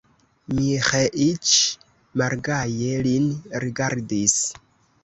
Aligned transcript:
Miĥeiĉ 0.59 1.51
malgaje 2.23 2.99
lin 3.11 3.31
rigardis. 3.67 4.41